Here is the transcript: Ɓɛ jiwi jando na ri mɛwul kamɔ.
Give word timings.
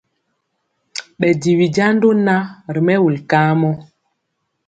Ɓɛ 1.19 1.29
jiwi 1.41 1.65
jando 1.75 2.09
na 2.25 2.35
ri 2.73 2.81
mɛwul 2.87 3.17
kamɔ. 3.29 3.69